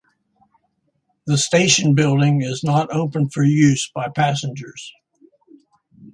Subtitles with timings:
[1.27, 4.91] The station building is not open for use by passengers.